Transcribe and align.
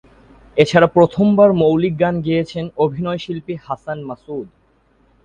এছাড়া 0.57 0.87
প্রথমবার 0.87 1.49
মৌলিক 1.53 1.93
গান 1.99 2.15
গেয়েছেন 2.21 2.65
অভিনয়শিল্পী 2.77 3.53
হাসান 3.65 3.97
মাসুদ। 4.03 4.47